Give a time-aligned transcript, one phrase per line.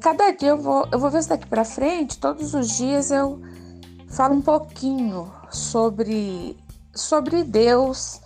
[0.00, 3.40] cada dia eu vou, eu vou ver se daqui para frente, todos os dias eu
[4.08, 6.56] falo um pouquinho sobre,
[6.94, 8.20] sobre Deus,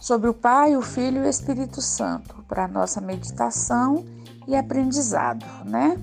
[0.00, 4.04] sobre o Pai, o Filho e o Espírito Santo, para nossa meditação
[4.46, 5.98] e aprendizado, né?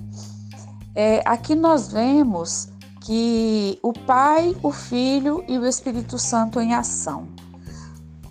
[0.94, 2.68] É, aqui nós vemos
[3.00, 7.28] que o Pai, o Filho e o Espírito Santo em ação.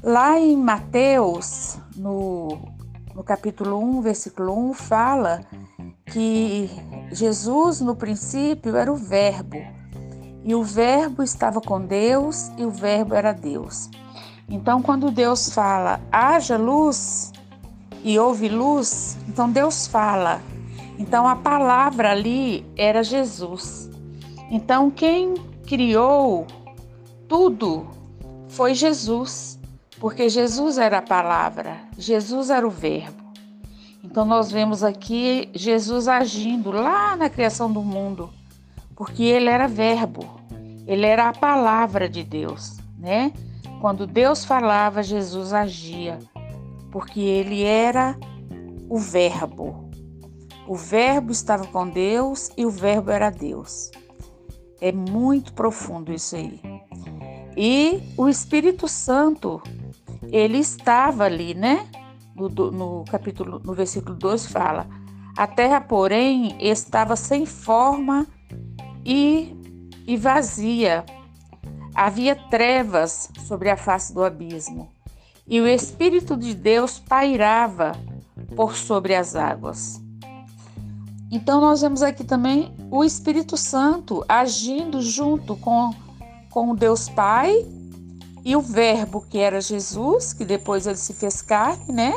[0.04, 2.57] Lá em Mateus, no,
[3.16, 5.46] no capítulo 1, versículo 1, fala
[6.05, 6.70] que
[7.12, 9.58] Jesus, no princípio, era o Verbo,
[10.44, 13.90] e o Verbo estava com Deus, e o Verbo era Deus.
[14.49, 17.32] Então, quando Deus fala, haja luz,
[18.04, 20.41] e houve luz, então Deus fala.
[21.00, 23.90] Então, a palavra ali era Jesus.
[24.52, 25.34] Então, quem
[25.66, 26.46] criou
[27.27, 27.88] tudo
[28.48, 29.57] foi Jesus,
[29.99, 33.24] porque Jesus era a palavra, Jesus era o Verbo.
[34.04, 38.29] Então nós vemos aqui Jesus agindo lá na criação do mundo,
[38.96, 40.40] porque ele era verbo,
[40.88, 43.34] ele era a palavra de Deus, né?
[43.82, 46.20] Quando Deus falava, Jesus agia,
[46.91, 48.18] porque ele era
[48.88, 49.90] o verbo.
[50.68, 53.91] O verbo estava com Deus e o verbo era Deus.
[54.79, 56.60] É muito profundo isso aí.
[57.57, 59.62] E o Espírito Santo,
[60.31, 61.87] ele estava ali, né?
[62.35, 64.88] no, no capítulo, no versículo 2 fala:
[65.38, 68.28] A terra, porém, estava sem forma
[69.06, 69.56] e,
[70.06, 71.06] e vazia.
[71.95, 74.91] Havia trevas sobre a face do abismo,
[75.47, 77.94] e o Espírito de Deus pairava
[78.55, 80.01] por sobre as águas.
[81.31, 85.91] Então, nós vemos aqui também o Espírito Santo agindo junto com,
[86.50, 87.66] com Deus Pai
[88.45, 92.13] e o Verbo, que era Jesus, que depois ele se fez carne, né?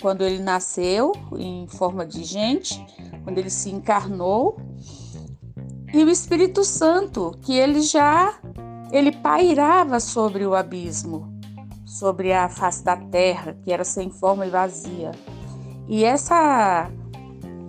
[0.00, 2.80] Quando ele nasceu em forma de gente,
[3.24, 4.56] quando ele se encarnou.
[5.92, 8.38] E o Espírito Santo, que ele já
[8.92, 11.36] ele pairava sobre o abismo,
[11.84, 15.10] sobre a face da terra, que era sem forma e vazia.
[15.88, 16.88] E essa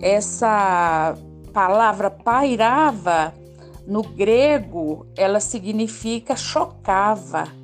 [0.00, 1.18] essa
[1.52, 3.34] palavra pairava
[3.84, 7.58] no grego, ela significa chocava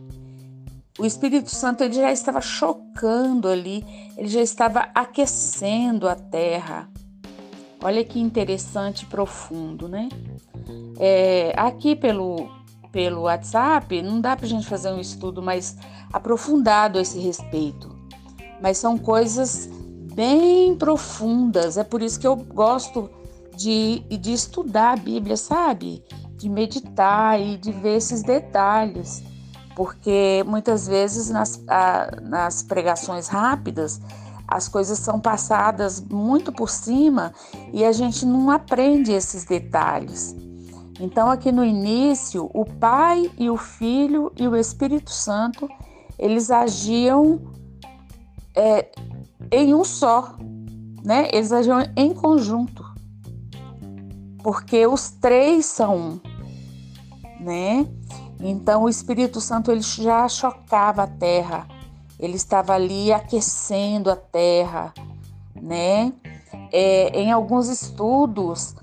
[0.98, 3.84] o Espírito Santo ele já estava chocando ali,
[4.16, 6.88] ele já estava aquecendo a terra.
[7.82, 10.08] Olha que interessante e profundo, né?
[10.98, 12.48] É, aqui pelo,
[12.92, 15.76] pelo WhatsApp não dá para a gente fazer um estudo mais
[16.12, 17.94] aprofundado a esse respeito,
[18.62, 19.68] mas são coisas
[20.14, 21.76] bem profundas.
[21.76, 23.10] É por isso que eu gosto
[23.56, 26.04] de, de estudar a Bíblia, sabe?
[26.36, 29.33] De meditar e de ver esses detalhes
[29.74, 34.00] porque muitas vezes nas, a, nas pregações rápidas
[34.46, 37.32] as coisas são passadas muito por cima
[37.72, 40.36] e a gente não aprende esses detalhes.
[41.00, 45.68] Então, aqui no início, o Pai e o Filho e o Espírito Santo
[46.18, 47.40] eles agiam
[48.54, 48.88] é,
[49.50, 50.36] em um só,
[51.04, 51.28] né?
[51.32, 52.84] Eles agiam em conjunto,
[54.42, 56.20] porque os três são um,
[57.40, 57.86] né?
[58.46, 61.66] Então o Espírito Santo ele já chocava a terra,
[62.20, 64.92] ele estava ali aquecendo a terra,
[65.54, 66.12] né?
[66.70, 68.76] É, em alguns estudos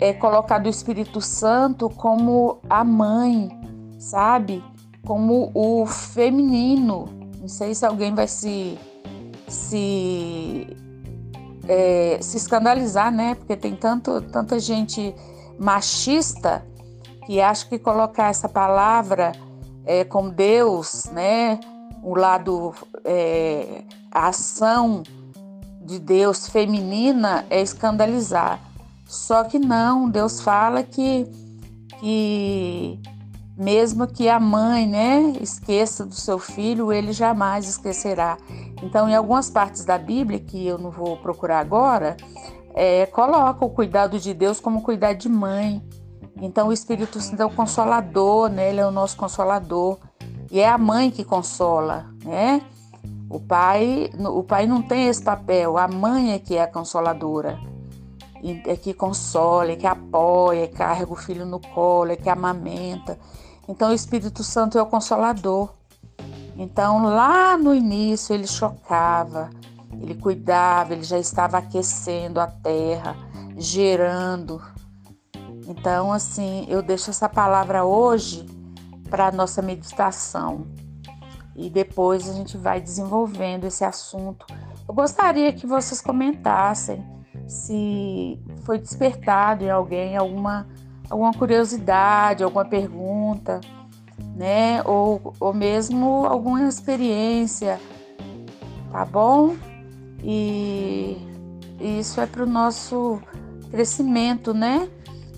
[0.00, 3.48] é colocado o Espírito Santo como a mãe,
[4.00, 4.64] sabe?
[5.06, 7.08] Como o feminino.
[7.40, 8.76] Não sei se alguém vai se
[9.46, 10.66] se
[11.68, 13.36] é, se escandalizar, né?
[13.36, 15.14] Porque tem tanto, tanta gente
[15.56, 16.66] machista
[17.26, 19.32] que acho que colocar essa palavra
[19.84, 21.58] é, com Deus, né,
[22.02, 22.74] o lado,
[23.04, 25.02] é, a ação
[25.80, 28.60] de Deus feminina é escandalizar.
[29.06, 31.26] Só que não, Deus fala que,
[32.00, 33.00] que
[33.56, 38.38] mesmo que a mãe, né, esqueça do seu filho, ele jamais esquecerá.
[38.82, 42.16] Então, em algumas partes da Bíblia, que eu não vou procurar agora,
[42.74, 45.82] é, coloca o cuidado de Deus como cuidar de mãe.
[46.42, 48.70] Então o Espírito Santo é o consolador, né?
[48.70, 49.96] Ele é o nosso consolador.
[50.50, 52.60] E é a mãe que consola, né?
[53.30, 57.58] O pai, o pai não tem esse papel, a mãe é que é a consoladora.
[58.66, 62.28] É que consola, é que apoia, é que carrega o filho no colo, é que
[62.28, 63.16] amamenta.
[63.68, 65.70] Então o Espírito Santo é o consolador.
[66.56, 69.48] Então lá no início ele chocava,
[69.92, 73.16] ele cuidava, ele já estava aquecendo a terra,
[73.56, 74.60] gerando,
[75.66, 78.46] então, assim, eu deixo essa palavra hoje
[79.08, 80.66] para a nossa meditação
[81.54, 84.46] e depois a gente vai desenvolvendo esse assunto.
[84.88, 87.04] Eu gostaria que vocês comentassem
[87.46, 90.66] se foi despertado em alguém alguma,
[91.10, 93.60] alguma curiosidade, alguma pergunta,
[94.34, 94.82] né?
[94.84, 97.78] Ou, ou mesmo alguma experiência,
[98.90, 99.56] tá bom?
[100.22, 101.18] E
[101.80, 103.20] isso é para o nosso
[103.70, 104.88] crescimento, né?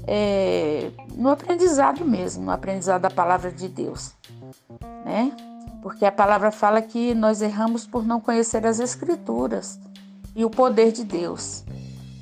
[0.06, 4.12] É, no aprendizado mesmo, no aprendizado da palavra de Deus,
[5.04, 5.32] né?
[5.82, 9.78] Porque a palavra fala que nós erramos por não conhecer as Escrituras
[10.34, 11.64] e o poder de Deus.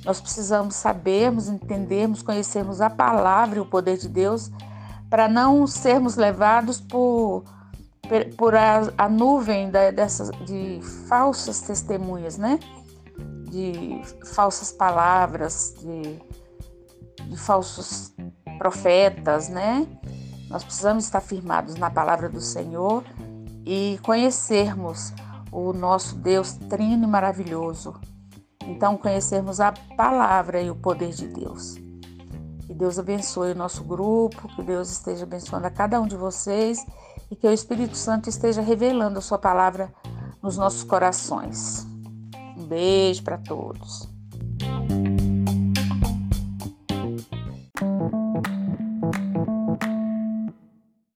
[0.05, 4.51] Nós precisamos sabermos, entendermos, conhecermos a palavra e o poder de Deus
[5.09, 7.43] para não sermos levados por,
[8.35, 12.59] por a, a nuvem da, dessas, de falsas testemunhas, né?
[13.49, 14.01] De
[14.33, 16.19] falsas palavras, de,
[17.27, 18.13] de falsos
[18.57, 19.87] profetas, né?
[20.49, 23.03] Nós precisamos estar firmados na palavra do Senhor
[23.65, 25.13] e conhecermos
[25.51, 27.95] o nosso Deus trino e maravilhoso.
[28.67, 31.75] Então, conhecermos a palavra e o poder de Deus.
[32.65, 36.85] Que Deus abençoe o nosso grupo, que Deus esteja abençoando a cada um de vocês
[37.29, 39.93] e que o Espírito Santo esteja revelando a sua palavra
[40.41, 41.85] nos nossos corações.
[42.57, 44.12] Um beijo para todos.